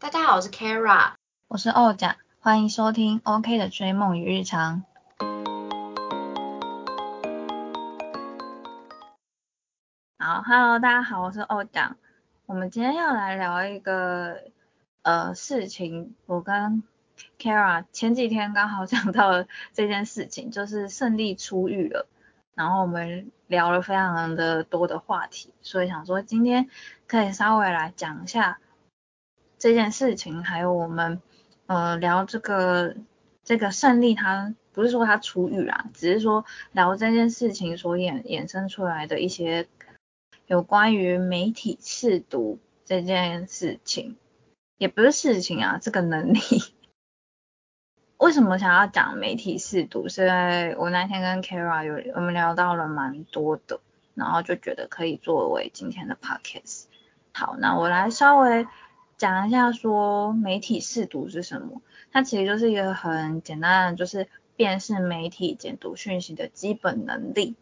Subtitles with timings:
[0.00, 1.12] 大家好，我是 Kara，
[1.46, 4.82] 我是欧甲，欢迎收听 OK 的追梦与日常。
[10.18, 11.96] 好，Hello，大家好，我是欧甲。
[12.46, 14.38] 我们今天要来聊一个
[15.02, 16.82] 呃事情，我跟
[17.38, 22.08] Kara 前几天刚好讲到了这件事情，就是胜利出狱了。
[22.54, 26.70] 然后我们聊了非常的多的话题，所以想说今天
[27.06, 28.60] 可以稍微来讲一下。
[29.60, 31.20] 这件事情，还有我们
[31.66, 32.96] 呃聊这个
[33.44, 39.68] 这个胜利，他不是说他出狱啦，只是说聊这件事情所衍衍生出来的一些
[40.46, 44.16] 有关于媒体试读这件事情，
[44.78, 46.40] 也不是事情啊，这个能力。
[48.16, 50.08] 为什么想要讲媒体试读？
[50.08, 53.80] 是因为我那天跟 Kara 有我们聊到了蛮多的，
[54.14, 56.84] 然后就觉得可以作为今天的 podcast。
[57.34, 58.66] 好，那我来稍微。
[59.20, 61.82] 讲一下说媒体试读是什么？
[62.10, 67.54] 它其实就是一个很简单的，就是辨识媒体解读讯息的基本能力。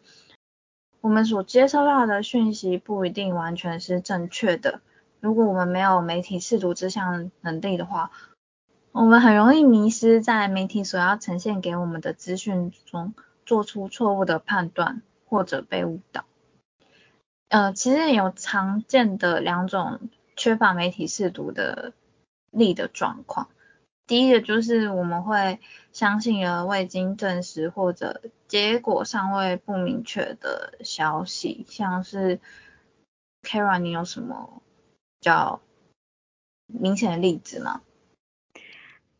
[1.01, 4.79] 我们所接收到的讯息不一定完全是正确的。
[5.19, 8.11] 如果我们没有媒体试读这项能力的话，
[8.93, 13.13] 我们很容易迷失在媒体所要呈现给我们的资讯中，
[13.45, 16.23] 做出错误的判断或者被误导。
[17.49, 19.99] 呃，其实有常见的两种。
[20.39, 21.91] 缺乏媒体试读的
[22.49, 23.49] 力的状况，
[24.07, 25.59] 第一个就是我们会
[25.91, 32.39] 相信了未经证实或者结果尚未不明确的消息，像是
[33.43, 34.63] Kara，你有什么
[35.19, 35.59] 比较
[36.67, 37.81] 明显的例子吗？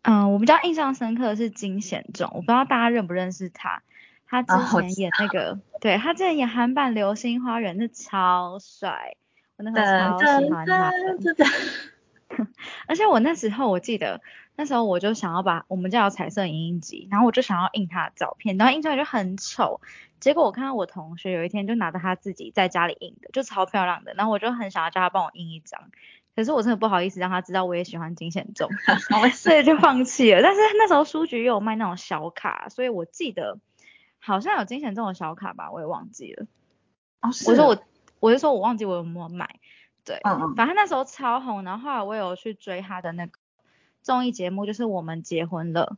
[0.04, 3.83] 嗯，我比较印象深刻的是金贤重，我不知道大家认不认识他，
[4.26, 9.17] 他之前演那个，对他之前演韩版《流星花园》，那超帅。
[9.59, 11.45] 我那时候超喜欢他的，
[12.88, 14.21] 而且我那时候我记得，
[14.55, 19.81] 那时候我就想要把我们家有彩色影印机，然后我就想要印他的照片，然后印出来就很丑。
[20.21, 25.92] 结果我看到我同学有一天就拿着他自己在家里印的，就超漂亮的，然后我就很想要叫他帮我印一张，
[26.37, 28.69] 可是我真的不好意思让他知道我也喜欢金贤重，
[29.36, 30.42] 所以就放弃了。
[30.42, 33.59] 但是那时候书局又有卖那种小卡，所以我记得
[34.19, 36.45] 好像有金贤重的小卡吧，我也忘记了。
[37.19, 37.83] 哦，我说我。
[38.19, 39.59] 我是说我忘记我有没有买，
[40.03, 43.39] 对，嗯嗯，反正那时候超红，然后后来我有去追他的那个
[44.02, 45.97] 综艺节目，就是我们结婚了，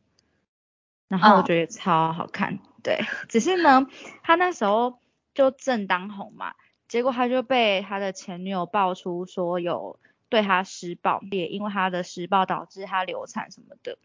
[1.07, 2.99] 然后我觉得超好看，对，
[3.29, 3.87] 只是呢，
[4.23, 4.99] 他那时候
[5.33, 6.53] 就正当红嘛，
[6.87, 9.99] 结果他就被他的前女友爆出说有
[10.29, 13.97] 对他施暴，也因为他的施暴导致他流产什么的，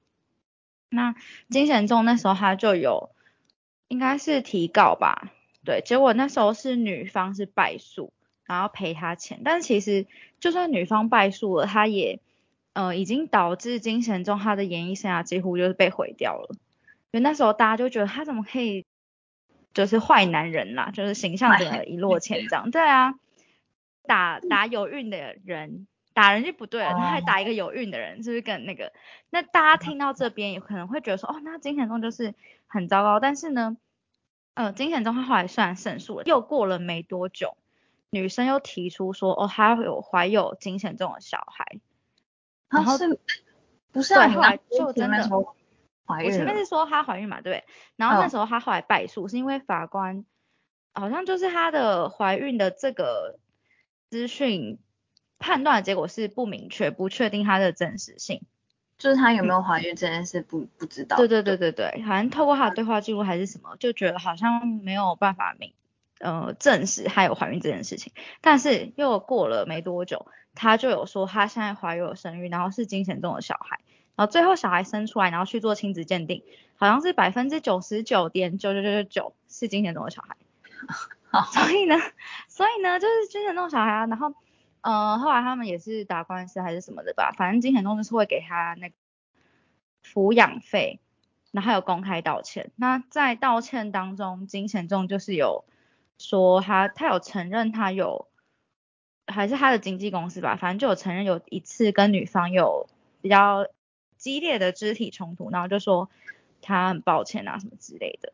[0.88, 1.14] 那
[1.50, 3.10] 金贤重那时候他就有
[3.88, 5.32] 应该是提告吧。
[5.66, 8.12] 对，结果那时候是女方是败诉，
[8.46, 9.40] 然后赔他钱。
[9.44, 10.06] 但是其实
[10.38, 12.20] 就算女方败诉了，他也
[12.72, 16.54] 呃已经导致金贤重他的演艺生涯几乎就是被毁掉了。
[17.10, 18.84] 因为那时候大家就觉得他怎么可以
[19.74, 22.70] 就是坏男人啦，就是形象整个一落千丈。
[22.70, 23.14] 对啊，
[24.06, 28.92] 打打有孕的人，打人就不对了，他还打一个有孕的人，是不是更那个？
[29.30, 32.34] 那大家听到这边也可能会觉得说，哦，那金贤重就是
[32.68, 33.18] 很糟糕。
[33.18, 33.76] 但是呢？
[34.56, 37.58] 呃，金贤重他后来虽然胜诉了，又过了没多久，
[38.08, 41.78] 女生又提出说，哦，她有怀有金贤重的小孩，
[42.70, 43.20] 然后是，
[43.92, 44.28] 不是啊？
[44.30, 45.28] 后来就真的
[46.06, 46.30] 怀孕。
[46.30, 47.64] 我前面是说她怀孕嘛，对不对？
[47.96, 50.24] 然后那时候她后来败诉，是因为法官
[50.94, 53.38] 好像就是她的怀孕的这个
[54.08, 54.78] 资讯
[55.38, 58.40] 判断的结果是不明确，不确定她的真实性。
[58.98, 61.16] 就是她有没有怀孕这件事不不知道。
[61.16, 65.72] 对对对对对，好像透过她的对话记录还是什么，就觉得好像没有办法明
[66.18, 68.12] 呃证实她有怀孕这件事情。
[68.40, 73.80] 但是又过了没多久，她就有说她现在怀有生育，然后是金钱中的小孩，
[74.14, 76.42] 然后最后小孩生出来，然后去做亲子鉴定，
[76.76, 80.36] 好像是百分之九十九点九九九九九是金钱中的小孩。
[81.52, 81.96] 所以呢，
[82.48, 84.32] 所以呢就是金钱中的小孩啊，然后。
[84.86, 88.94] 呃，后来他们也是打官司还是什么的吧，反正金钱重就是会给他那个
[90.04, 91.00] 抚养费，
[91.50, 92.70] 然后有公开道歉。
[92.76, 95.64] 那在道歉当中，金钱重就是有
[96.18, 98.28] 说他他有承认他有，
[99.26, 102.88] 还是他的经纪公司吧，反正就有承认有一次跟女方有
[103.20, 103.66] 比较
[104.16, 106.08] 激烈的肢体冲突，然后就说
[106.62, 108.32] 他很抱歉啊什么之类的。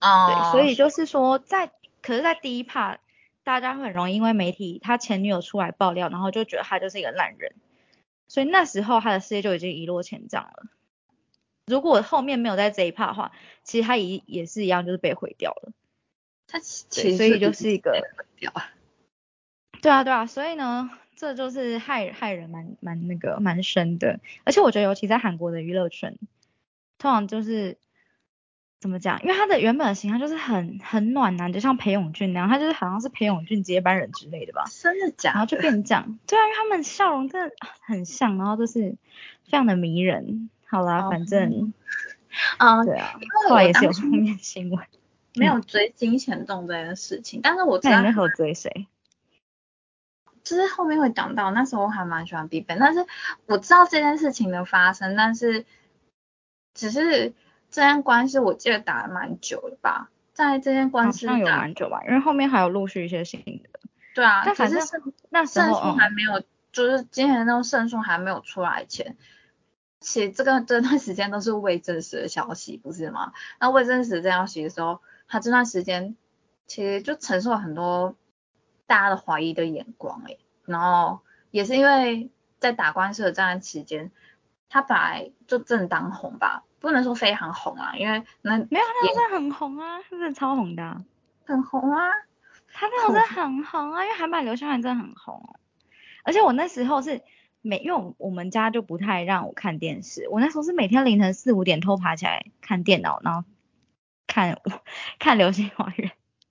[0.00, 0.26] 哦。
[0.28, 1.68] 对，所以就是说在，
[2.02, 2.98] 可是，在第一 part。
[3.48, 7.54] 大家会很容易因为媒体他前女友出来爆料，然后就觉得他就是一个烂人，
[8.28, 10.66] 所以那时候他的事业就已经一落千丈了。
[11.64, 15.72] 如果后面没有在这一趴的话，其实他也也是一样，就是被毁掉了。
[16.46, 18.06] 他其实所以就是一个
[19.80, 26.18] 对啊对啊，所以呢，这就是害害人蛮蛮那个蛮深的，而且我觉得尤其在韩国的娱乐圈，
[26.98, 27.78] 通常就是
[28.80, 29.20] 怎么讲？
[29.22, 34.64] 因为他的原本的形象就是很很暖男，就像裴勇俊那样，他就是好像是裴勇俊接班人之类的吧？
[34.70, 35.32] 真的假？
[35.32, 38.96] 然后就变成这样，对啊，因为他们笑容真的很像，然后就是
[39.44, 40.50] 非常的迷人。
[40.70, 41.72] 好啦，反正，
[42.58, 44.86] 嗯，对啊，后来也是有负面新闻。
[45.34, 48.86] 没有追金钱动这件事情，但是我 知道你有追谁？
[50.44, 53.06] 就是后面会讲到，那时候我还蛮喜欢 BigBang，但是
[53.46, 55.64] 我知道这件事情的发生，但是
[56.74, 57.32] 只是
[57.70, 63.80] 这件官司我记得打了蛮久了吧，在这件官司有蛮久吧，因为后面还有陆续一些新的。
[64.14, 64.80] 对啊，但反正
[65.30, 66.42] 那胜诉还没有，
[66.72, 69.16] 就是今年那种胜诉还没有出来前。
[70.00, 73.32] 其实这个这段时间都是未证实的消息，不是吗？
[73.60, 76.16] 那未证实的消息的时候，他这段时间
[76.66, 78.16] 其实就承受了很多
[78.86, 81.20] 大家的怀疑的眼光，哎，然后
[81.50, 82.30] 也是因为
[82.60, 84.12] 在打官司的这段期间，
[84.68, 91.04] 他本来就正当红吧，不能说非常红啊，因为那没有，他真的很红啊，真的超红的，
[91.44, 92.10] 很红啊，
[92.72, 95.56] 他那时候真的很红啊，因为韩版流星花园真的很红，
[96.24, 97.22] 而且我那时候是。
[97.60, 103.42] 每因为我们家就不太让我看电视，我那时候是每天凌晨四五点偷爬起来看电脑，然后
[104.28, 104.56] 看
[105.18, 106.08] 看《流星花园》。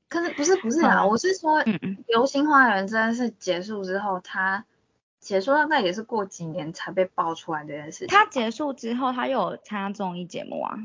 [0.10, 1.64] 可是不是不是啊，我是说，
[2.08, 4.66] 《流星花园》真的是结束之后，它
[5.28, 8.08] 结束大概也是过几年才被爆出来这件事情。
[8.08, 10.78] 他结束之后，他又有参加综艺节目啊。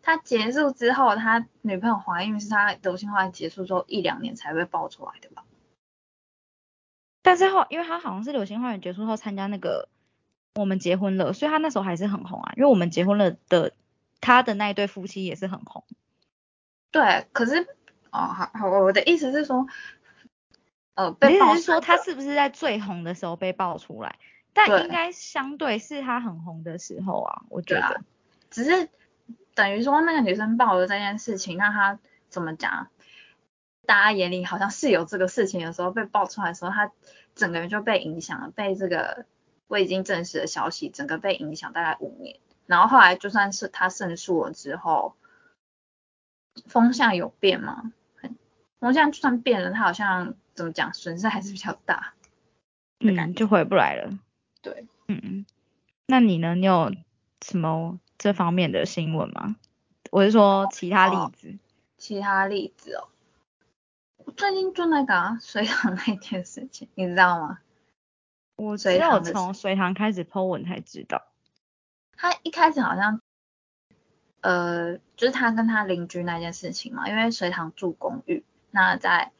[0.00, 5.42] 他结束之后，他女朋友怀孕是他《流星花园》结束之后一两年才被爆出来的吧？
[7.20, 9.88] 但是后，因为他好像是流星花园结束后参加那个
[10.54, 12.52] 我们结婚了，所以他那时候还是很红啊。
[12.56, 13.72] 因为我们结婚了的
[14.20, 15.82] 他的那一对夫妻也是很红。
[16.92, 17.66] 对，可是
[18.12, 19.66] 哦，好，好，我的意思是说，
[20.98, 24.18] 呃，意思是说他是不是在最红的时候被爆出来？
[24.52, 28.00] 但应该相对是他很红的时候啊，我觉得。
[28.50, 28.88] 只是
[29.54, 32.88] 等于说那个女生爆了这件事情，那他怎么讲？
[33.86, 36.90] 大家眼里好像是有这个事情的时候，被爆出来的时候，他
[37.36, 39.24] 整个人就被影响了，被这个
[39.68, 42.40] 未经证实的消息，整个被影响大概五年。
[42.66, 45.14] 然后后来就算是他胜诉了之后，
[46.66, 47.92] 风向有变吗？
[48.80, 52.14] 风向就算变了，他好像怎么讲，损失还是比较大。
[52.98, 54.10] 嗯，就回不来了。
[54.60, 55.46] 对，嗯，
[56.06, 56.56] 那你呢？
[56.56, 56.92] 你有
[57.40, 59.54] 什么这方面的新闻吗？
[60.10, 61.56] 我是说其他例子。
[61.96, 63.06] 其他例子哦。
[64.16, 67.60] 我最近就那个隋唐那件事情，你知道吗？
[68.56, 71.28] 我只有从隋唐开始 po 文才知道。
[72.16, 73.20] 他一开始好像，
[74.40, 79.30] 呃，就是他跟他邻居那件事情嘛，因为隋唐住公寓，那在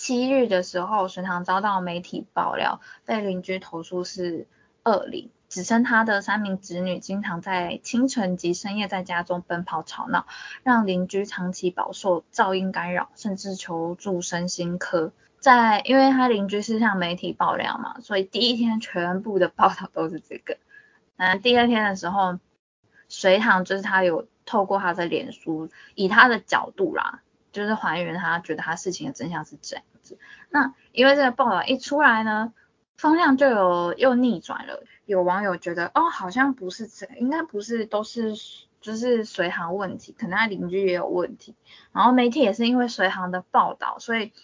[0.00, 4.46] 七日的时候，隋唐遭到媒体爆料，被邻居投诉是
[4.82, 5.30] 恶灵。
[5.50, 10.24] 只称他的三名子女经常在清晨及深夜在家中奔跑吵闹，
[10.62, 15.12] 让邻居长期饱受噪音干扰，甚至求助身心科。
[15.38, 20.56] 在因为他邻居是向媒体爆料嘛，所以第一天全部的报道都是这个。
[21.18, 22.38] 嗯，第二天的时候，
[23.10, 27.20] 隋唐就是他有透过他的脸书，以他的角度啦，
[27.52, 29.84] 就是还原他觉得他事情的真相是这样
[30.50, 32.52] 那因为这个报道一出来呢。
[32.96, 38.34] 方向就有又逆转了，有网友觉得哦，好像不是这，应该不是都是
[38.82, 41.54] 就是随行问题，可能他邻居也有问题。
[41.92, 44.34] 然后媒体也是因为随行的报道，所以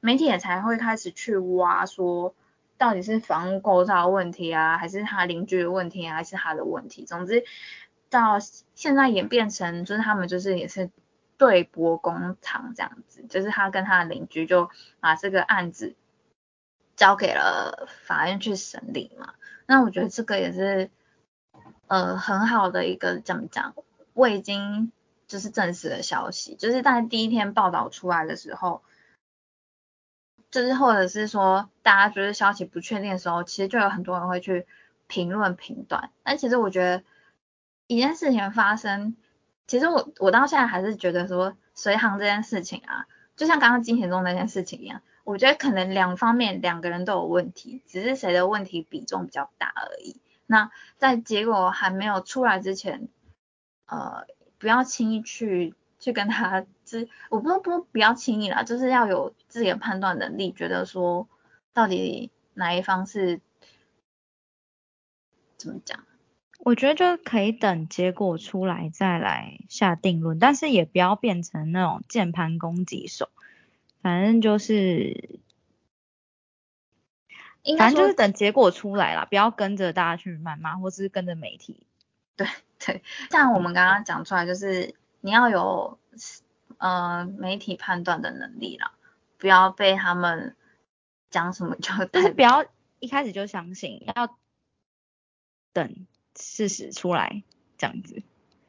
[0.00, 2.34] 媒体也才会开始去挖，说
[2.76, 7.06] 到底是房屋构造问题啊，还是他邻居的问题啊，还是他的问题。
[7.06, 7.44] 总之
[8.10, 8.38] 到
[8.74, 10.90] 现在演变成就是他们就是也是
[11.38, 14.70] 对簿公堂这样子，就是他跟他的邻居就
[15.00, 15.94] 把这个案子。
[16.94, 19.34] 交给了法院去审理嘛，
[19.66, 20.90] 那我觉得这个也是
[21.86, 23.74] 呃很好的一个怎么讲，
[24.12, 24.92] 未经
[25.26, 28.82] 就是证实的消息，就是在第一天报道出来的时候，
[30.50, 34.66] 就是或者是说大家觉得消息不确定的时候，其实就有很多人会去
[35.08, 36.10] 评论评断。
[36.22, 37.02] 但其实我觉得
[37.86, 39.16] 一件事情发生，
[39.66, 45.02] 其实我我到现在还是觉得说随行这件事情啊，就像刚刚金钱中那件事情一样。
[45.24, 50.20] 我觉得可能两方面两个人都有问题，只是谁的问题比重比较大而已。
[50.46, 53.08] 那在结果还没有出来之前，
[53.86, 54.26] 呃，
[54.58, 61.28] 不要轻易去去跟他，之，我不不不要轻易啦，就是要有自己的判断能力，觉得说
[61.72, 63.40] 到底哪一方是
[65.56, 66.04] 怎么讲？
[66.64, 73.28] 我觉得就可以等结果出来再来下定论，但是也不要变成那种键盘攻击手。
[74.00, 75.40] 反正就是
[77.76, 81.84] 反正就是等结果出来了，不要跟着大家去谩骂，或者是跟着媒体。
[82.36, 82.46] 对
[82.78, 85.98] 对，像我们刚刚讲出来，就是你要有
[86.78, 88.92] 呃媒体判断的能力啦，
[89.36, 90.54] 不要被他们
[91.28, 92.64] 讲什么就但是不要
[93.00, 94.36] 一开始就相信，要
[95.72, 96.06] 等
[96.38, 97.42] 事实出来
[97.78, 98.22] 这样子。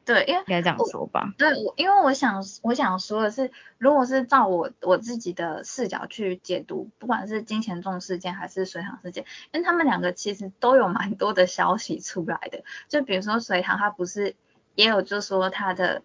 [0.06, 1.32] 对，因为应该这样说吧。
[1.38, 12.64] 对，我因为我想我想说的是，如果是照我我自己的视角去解读，不管是金钱重事件还是隋唐事件，因为他们两个其实都有蛮多的消息出来的。
[12.88, 14.36] 就比如说隋唐，他不是
[14.74, 16.02] 也有就说他的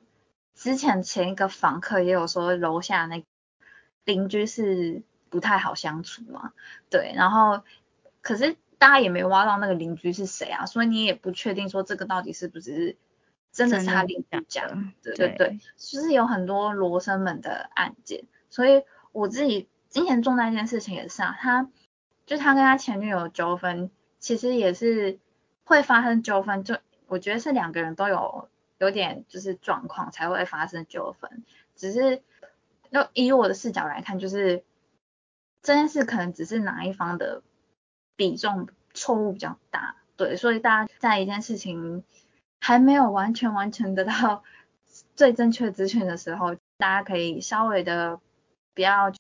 [0.55, 3.25] 之前前一个房客也有说楼下那
[4.05, 6.53] 邻居是不太好相处嘛。
[6.89, 7.63] 对，然后
[8.21, 12.97] 可是大家也没挖到那个邻居是谁啊，所以你也不确定说这个到底是不是。
[13.51, 15.35] 真的是他邻居讲，对对。
[15.35, 21.67] 对，就是有很多罗生门的案件，所以我自己金钱重那件事情也是啊，他
[22.27, 25.17] 就他跟他前女友纠纷，其实也是
[25.63, 31.43] 会发生纠纷，就我觉得是两个人都有有点就是状况才会发生纠纷，
[31.75, 32.21] 只是
[32.91, 34.63] 要以我的视角来看，就是
[35.63, 37.41] 这件事可能只是哪一方的
[38.19, 42.03] 比重错误比较大，对，所以大家在一件事情。
[42.61, 44.43] 还没有完全完全得到
[45.15, 48.19] 最正确资讯的时候，大家可以稍微的
[48.75, 49.13] 不要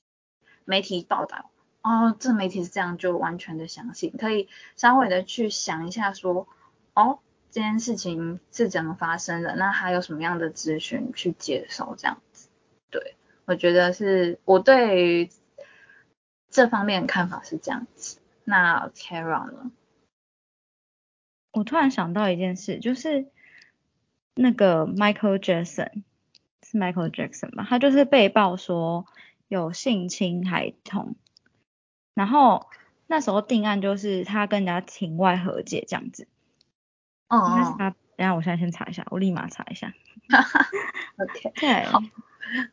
[0.65, 1.49] 媒体报道。
[1.81, 6.49] 哦，这媒体是这样就完全的相信，可以稍微的去想一下说，
[6.93, 12.49] 哦，这件事情是怎么发生的，那还有什么样的资讯去接受这样子，
[12.89, 13.15] 对
[13.45, 15.29] 我觉得是我对
[16.51, 19.71] 这方面的看法是这样子，那 Kara 呢？
[21.51, 23.27] 我突然想到一件事，就是
[24.33, 26.01] 那个 Michael Jackson
[26.63, 27.63] 是 Michael Jackson 吧？
[27.69, 29.05] 他就是被曝说
[29.47, 31.15] 有性侵孩童，
[32.15, 32.71] 然后
[33.05, 36.27] 那时候定案就是他跟人家庭外和解这样子。
[37.27, 37.77] 哦那。
[37.77, 39.93] 他，等下我现在先查一下，我立马查一下。
[41.19, 41.51] OK。
[41.55, 41.85] 对。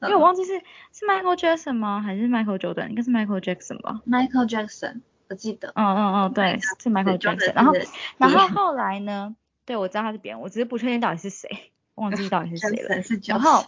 [0.01, 0.59] 因为我忘记是
[0.91, 2.01] 是 Michael Jackson 吗？
[2.01, 2.89] 还是 Michael Jordan？
[2.89, 4.01] 应该是 Michael Jackson 吧。
[4.07, 5.03] Michael Jackson。
[5.29, 7.53] 我记得，嗯嗯嗯，对，是 Michael Jackson。
[7.55, 7.73] 然后，
[8.19, 9.35] 然后后来呢？
[9.65, 13.03] 对，我知道他是别人，我只是不确定到底是谁，忘记到底是谁了。
[13.27, 13.67] 然后，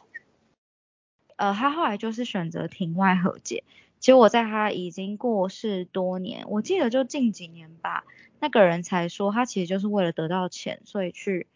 [1.34, 3.64] 呃，他后来就是选择庭外和解。
[3.98, 8.04] 结果在他已经过世多年，我记得就近几年吧，
[8.38, 11.48] 那个人才说他其实就是为了得到钱，所以去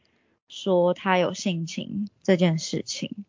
[0.49, 3.25] 说他有性侵这件事情。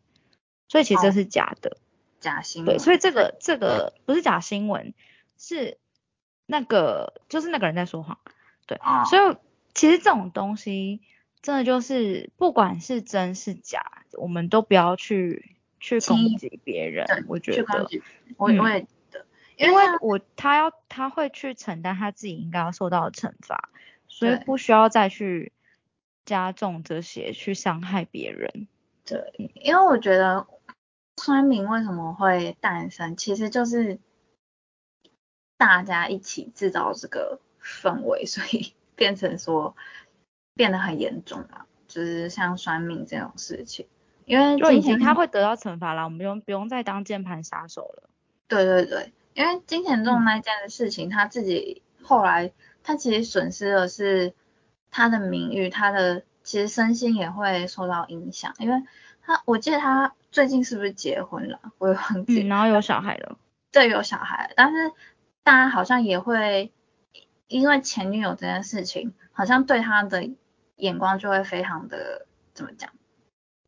[0.66, 1.76] 所以其实这是假的，
[2.18, 2.74] 假新闻。
[2.74, 4.94] 对，所以这个这个不是假新闻，
[5.38, 5.78] 是。
[6.46, 8.18] 那个就是那个人在说谎，
[8.66, 9.36] 对，所以
[9.72, 11.00] 其实这种东西
[11.40, 17.06] 真的就是不管是真是假，我们都不要去去攻击别人。
[17.28, 17.88] 我觉得，
[18.36, 19.24] 我我也的，
[19.56, 23.70] 因为我他要他会去承担他自己应该要受到的惩罚，
[24.06, 25.50] 所以不需要再去
[26.26, 28.68] 加重这些去伤害别人。
[29.06, 30.46] 对，因为我觉得
[31.16, 33.98] 村民为什么会诞生，其实就是。
[35.56, 39.76] 大家一起制造这个氛围，所以 变成说
[40.54, 43.86] 变得很严重了，就是像算命这种事情，
[44.24, 48.08] 因为金钱他会得到惩罚了，我们不用不用再当键盘杀手了。
[48.48, 54.34] 对对对，因为金钱中那件的事情，他自己后来他其实损失的是
[54.90, 58.82] 他的名誉，他的其实身心也会受到影响，因为
[59.22, 61.58] 他我记得他最近是不是结婚了？
[61.78, 63.38] 我也忘记，然后有小孩了。
[63.72, 64.92] 对，有小孩，但是。
[65.44, 66.72] 大家好像也会
[67.48, 70.30] 因为前女友这件事情，好像对他的
[70.76, 72.90] 眼光就会非常的怎么讲？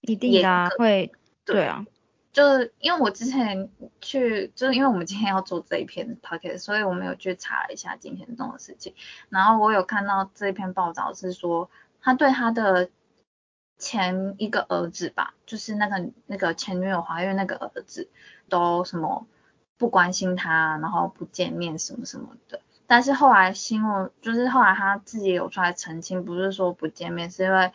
[0.01, 1.13] 一定的会，
[1.45, 1.85] 对啊，
[2.33, 3.69] 就是因为我之前
[4.01, 8.95] 去，就是因为我们今天要做这一篇 p o c a s t 所以我们有去查了一下金钱中的事情，
[9.29, 11.69] 然后我有看到这一篇报道是说，
[12.01, 12.89] 他对他的
[13.77, 18.09] 前一个儿子吧，就是那个那个前女友怀孕那个儿子，
[18.49, 19.27] 都什么？
[19.79, 22.61] 不关心他，然后不见面什么什么的。
[22.87, 27.73] 但是后来新闻就是后来他自己有出来澄清，不是说不见面，是因为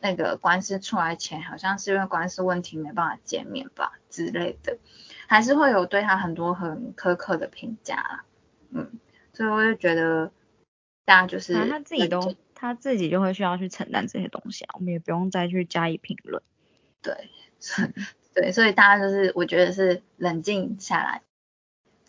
[0.00, 4.78] 那个官司出来前，好像是因为官司问题没办法见面吧之类的，
[5.26, 8.24] 还是会有对他很多很苛刻的评价啦。
[8.70, 8.98] 嗯，
[9.32, 10.32] 所以我就觉得
[11.04, 16.42] 大家就是他自己都他自己就会需要去承担这些东西啊，我们也不用再去加以评论。
[17.02, 17.30] 对，
[18.34, 21.20] 对，所以大家就是我觉得是冷静下来。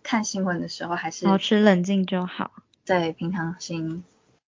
[0.05, 2.51] 看新闻的时候还是保持冷静就好，
[2.85, 4.03] 对，平常心。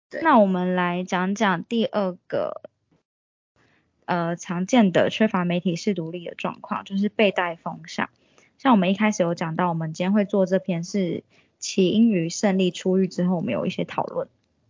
[0.09, 2.61] 对，那我们来讲讲第二个，
[4.05, 8.09] 呃，常见的缺乏媒体视独立的状况，就是被带风向。
[8.57, 11.23] 像我们一开始有讲到，我们今天会做这篇是
[11.59, 14.27] 起因于胜利出狱之后，我们有一些讨论。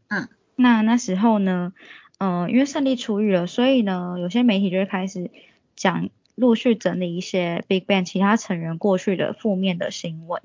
[0.10, 1.74] 嗯，那那时候呢，
[2.20, 5.32] 嗯，因为胜利出狱了，所以呢，有些媒体就会开始
[5.76, 10.44] 讲，陆续整理一些 Big Bang 其他成员过去的负面的新闻。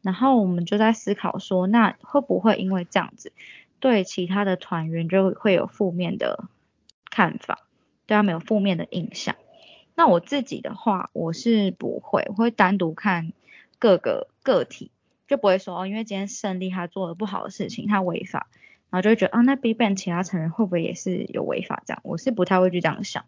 [0.00, 3.32] 然后我们就在思考说，那会不会因为这样子，
[3.80, 6.48] 对其他的团员就会有负面的
[7.10, 7.66] 看法，
[8.06, 9.36] 对他们有负面的印象？
[9.94, 13.32] 那我自己的话，我是不会，我会单独看
[13.78, 14.90] 各个个体，
[15.26, 18.46] 就不会说哦，因为今天胜利他做了不好的事情，他违法，
[18.90, 21.82] 然后就会觉得啊，那 BigBang 其他成员会不会也是有违法？
[21.84, 23.24] 这样，我是不太会去这样想，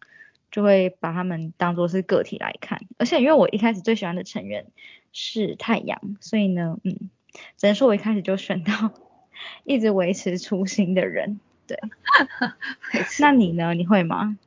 [0.51, 2.81] 就会把他们当做是个体来看。
[2.99, 4.67] 而且因为我一开始最喜欢的成员
[5.13, 7.11] 是太阳，所以呢，嗯，
[7.57, 8.93] 只能说我一开始就选到
[9.65, 11.41] 一直维持初心的人。
[11.67, 11.79] 对，
[13.21, 13.75] 那你呢？
[13.75, 14.39] 你会吗？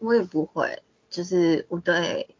[0.00, 2.34] 我也不会，就是我对，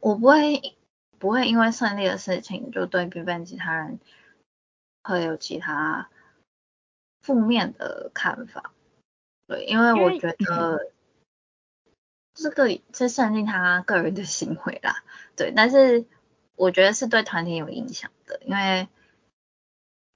[0.00, 0.74] 我不会
[1.18, 4.00] 不会因为胜利的事情就对 BigBang 其他人
[5.02, 6.08] 会有其他
[7.20, 8.72] 负面的看法。
[9.46, 10.93] 对，因为我觉得
[12.34, 15.02] 这个是算定他个人的行为啦。
[15.36, 16.04] 对，但是
[16.56, 18.88] 我觉得是对团体有影响的，因为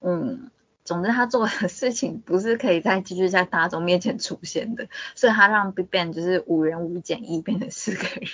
[0.01, 0.51] 嗯。
[0.85, 8.27] 总之，他做的事情不是可以再继续在大众面前出现的，所以他让 BigBang 就是五人五减一变成四个人，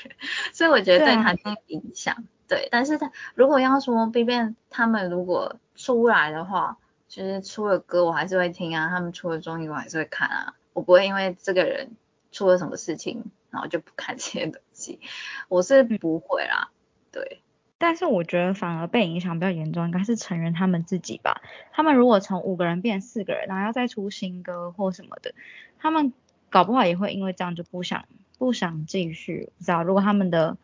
[0.52, 2.22] 所以我觉得对他有影响。
[2.46, 11.90] 对，但是他如果要说 BigBang 他们如果出来的话，其实出了歌我还是会听啊，他们出了综艺我还是会看啊，我不会因为这个人
[12.34, 15.00] 出了什么事情然后就不看这些东西，
[15.48, 16.68] 我是不会啦，
[17.12, 17.40] 对。
[17.78, 21.42] 但是我觉得反而被影响比较严重，应该是成员他们自己吧。
[21.70, 25.34] 他们如果从五个人变四个人，然后要再出新歌或什么的，
[25.78, 26.12] 他们
[26.50, 28.06] 搞不好也会因为这样就不想
[28.38, 29.50] 不想继续。
[29.60, 30.56] 知道如果他们的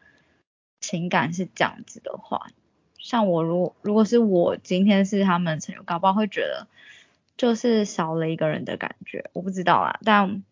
[0.80, 2.46] 情感是这样子的话，
[2.96, 6.68] 像我如如果是我今天是他们成员，搞不好会觉得
[7.36, 9.28] 就是少了一个人的感觉。
[9.34, 10.42] 我不知道啊，但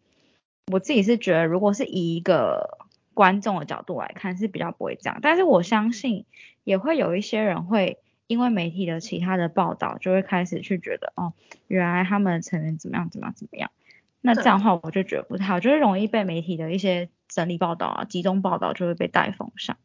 [0.71, 2.79] 我自己是觉得，如果是以一个
[3.15, 6.25] 观众的角度来看是比较不会这样，但是我相信
[6.65, 11.33] 也会有一些人会因为媒体的其他的报道，就会开始去觉得哦，
[11.67, 13.71] 原来他们成员怎么样怎么样怎么样，
[14.21, 19.77] 那这样的话我就觉得不太好，就是容易被媒体的一些整理报道啊、集中报道就会被带风向。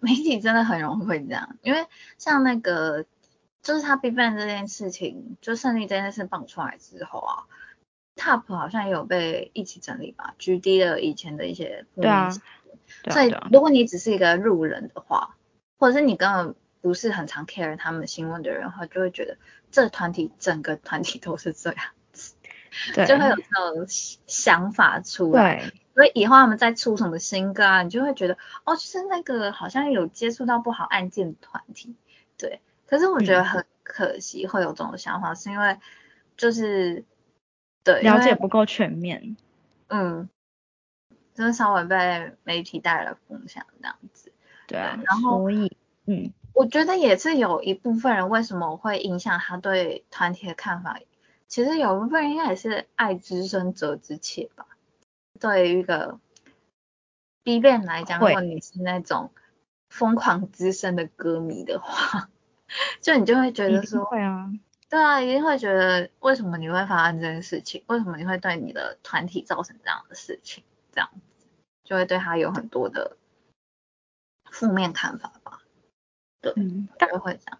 [0.00, 1.86] 媒体真的很容易会这样，因为
[2.18, 3.04] 像那个
[3.62, 7.44] 就是他 BigBang 这件事情，就胜利这件事放出来之后啊。
[8.16, 12.30] Top 好像也有被一起整理吧，G D 的以前的一些对啊，
[13.10, 15.36] 所以如果你只是一个路人的话，
[15.78, 19.36] 或者是你根本不是很常 care 他们新闻的人的话，就会觉得
[19.72, 22.34] 这团体整个团体都是这样子，
[22.94, 25.72] 就会有这种想法出来。
[25.94, 31.96] 所以以后他们再出什么新歌啊，你就会觉得哦，就是那个好像有接触到不好案件的团体，
[32.38, 32.60] 对。
[32.86, 35.78] 可是我觉得很可惜会有这种想法，是因为
[36.36, 37.04] 就是。
[37.84, 39.36] 对，了解不够全面，
[39.88, 40.28] 嗯，
[41.34, 44.32] 就是稍微被媒体带了风向这样子，
[44.66, 50.98] 对啊，然后所以，嗯，我觉得也是有一部分人为什么会影响他对团体的看法，
[51.46, 54.66] 其实有一部分人应该也是爱之深责之切吧。
[55.38, 56.18] 对于一个
[57.42, 59.30] B 站来讲，如果你是那种
[59.90, 62.30] 疯狂资深的歌迷的话，
[63.02, 64.50] 就你就会觉得说，会啊。
[64.94, 67.82] 对啊，一定会觉得为什么你会发生这件事情？
[67.88, 70.62] 为什么你会对你的团体造成这样的事情？
[70.92, 71.20] 这样子
[71.82, 73.16] 就会对他有很多的
[74.52, 75.62] 负面看法吧？
[76.40, 76.54] 对，
[76.96, 77.58] 大概会这样。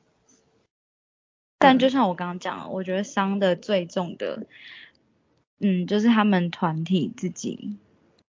[1.58, 4.46] 但就像我刚刚讲，我觉得伤的最重的，
[5.58, 7.78] 嗯，就是他们团体自己，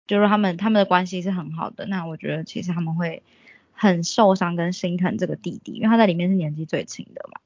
[0.05, 1.87] 就是他们他们的关系是很好的。
[1.87, 3.23] 那我觉得其实他们会
[3.71, 7.41] 很受伤跟心疼这个弟弟，因为他在里面是年纪最轻的嘛。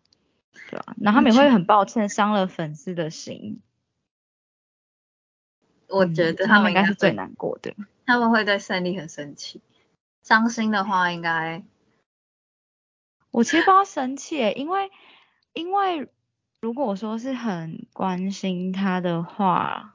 [0.69, 3.61] 对啊，然后他们也会很抱歉伤了粉丝的心。
[5.87, 7.75] 我觉得他们应该是最难过的。
[8.05, 9.61] 他们会对胜利很生气，
[10.23, 11.63] 伤心的话应该。
[13.31, 14.91] 我其实不知道生气，因为
[15.53, 16.09] 因为
[16.61, 19.93] 如果说是很关心他的话，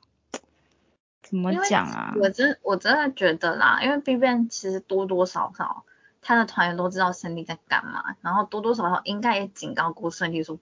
[1.23, 2.15] 怎么讲啊？
[2.21, 5.85] 我真我真的觉得啦，因为 B B 其实多多少少。
[6.23, 10.59] 他的团员都知道胜利在干嘛，然后多多少少应该也警告过胜利说，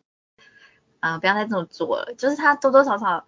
[1.01, 2.15] 啊，不要再这么做了。
[2.17, 3.27] 就是他多多少少，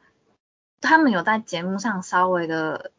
[0.80, 2.92] 他们有在节目上稍微的，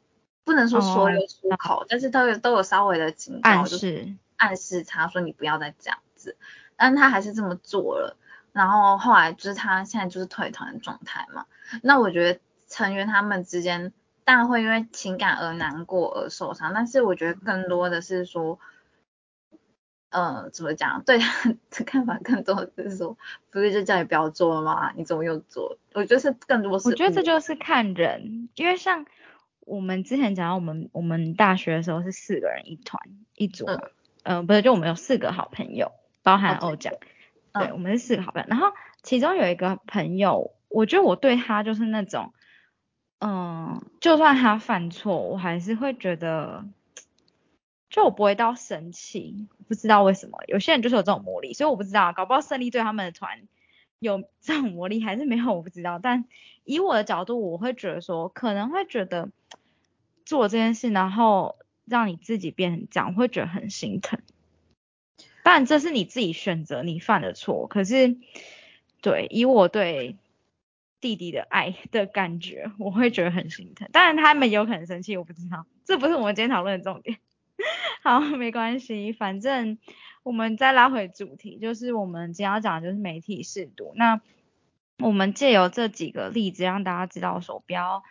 [0.43, 6.35] 不能说说有出口，但是都有都有稍微的警告，暗示暗示他说你不要再这样子，
[6.75, 8.17] 但他还是这么做了。
[8.51, 11.45] 然后后来就是他现在就是退团的状态嘛。
[11.81, 13.93] 那我觉得成员他们之间
[14.25, 18.59] 当然会因为情感而难过而受伤，但是我觉得更多的是说。
[20.11, 21.01] 呃，怎么讲？
[21.05, 23.17] 对他 的看法更多的是说，
[23.49, 24.91] 不是就叫你不要做了吗？
[24.95, 25.77] 你怎么又做？
[25.93, 26.89] 我觉得是更多是。
[26.89, 29.05] 我觉得这就是看人，因为像
[29.61, 33.01] 我们之前讲到，我们我们大学的时候是四个人一团
[33.35, 33.79] 一组嘛，
[34.23, 35.93] 嗯，不是，就我们有四个好朋友，
[36.23, 36.93] 包含欧奖，
[37.53, 38.47] 对，我们是四个好朋友。
[38.49, 38.67] 然后
[39.03, 42.33] 其中有一个朋友，我觉得我对他就是那种，
[43.19, 46.65] 嗯，就算他犯错，我还是会觉得。
[47.91, 53.43] 就我不会到生气，不知道为什么有些人就是有这种魔力，所以我不知道，搞不好胜利对他们的团
[53.99, 55.99] 有 这种魔力还是没有，我不知道。
[55.99, 56.25] 但
[56.63, 59.29] 以我的角度，我会觉得说，可能会觉得
[60.25, 64.21] 做这件事，然后让你自己变成这样，会觉得很心疼。
[65.43, 67.67] 当然这是你自己选择，你犯的错。
[67.67, 68.15] 可是，
[69.01, 70.15] 对，以我对
[71.01, 73.89] 弟弟的爱的感觉，我会觉得很心疼。
[73.91, 77.17] 当然他们有可能生气，我不知道，这不是我们今天讨论的重点。
[78.03, 79.77] 好，没关系，反正
[80.23, 83.93] 我们再拉回主题，就是我们今天要讲的就是媒体试读。
[83.95, 84.21] 那
[84.99, 88.03] 我们借由这几个例子，让大家知道说，不要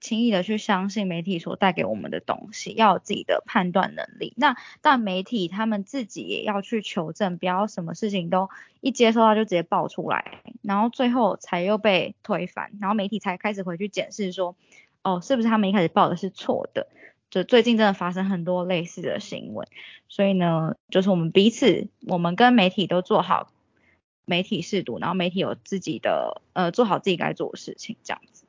[0.00, 4.34] 轻易的去相信媒体所带给我们的东西，要有自己的判断能力。
[4.36, 14.54] 那但媒体他们自己也要去求证，不要什么事情都一接收到就直接爆出来，然后最后才又被推翻，然后媒体才开始回去检视说，
[15.02, 16.88] 哦，是不是他们一开始报的是错的？
[17.30, 19.66] 就最近真的发生很多类似的新闻，
[20.08, 23.52] 所以呢，就是我们彼此，我们跟媒体都做好
[24.24, 28.44] 媒体试读，然后媒体有自己的呃做好自己该做的事情，这样子。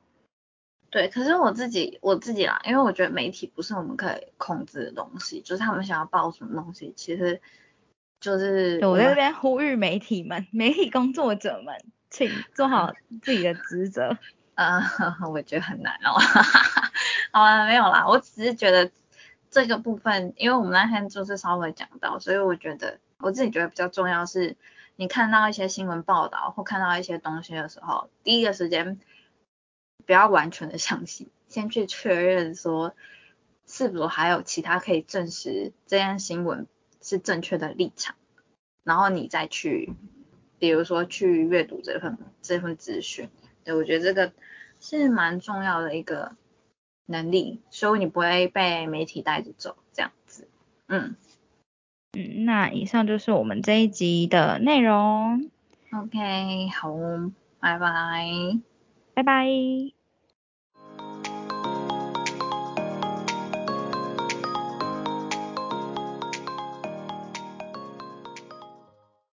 [0.90, 7.42] 对，可是我自己我自己啦，因为我觉得媒体不是我们可以控制的东西，就是他们想要报什么东西，其实
[8.20, 11.74] 就是我在这边呼吁媒体们、媒体工作者们，
[12.08, 14.16] 请做好自己的职责。
[14.56, 14.82] 呃，
[15.30, 16.18] 我觉得很难哦。
[17.30, 18.90] 好了，没有啦，我只是觉得
[19.50, 24.56] 这个部分，因为我们那天就是稍微讲到，所以我觉得我自己觉得比较重要是，
[24.96, 28.98] 你看到一些新闻报道或看到一些东西的时候，第一个时间
[30.06, 32.94] 不要完全的相信，先去确认说
[33.66, 36.66] 是否还有其他可以证实这件新闻
[37.02, 38.16] 是正确的立场，
[38.84, 39.92] 然后你再去，
[40.58, 43.28] 比如说去阅读这份这份资讯。
[43.64, 44.32] 对，我觉得这个
[44.80, 46.36] 是蛮重要的一个
[47.10, 50.46] 能力，所以你不会被媒体带着走这样子。
[50.86, 51.16] 嗯
[52.12, 55.50] 嗯，那以上就是我们这一集的内容。
[55.90, 56.94] OK，好，
[57.60, 58.28] 拜拜，
[59.14, 59.97] 拜拜。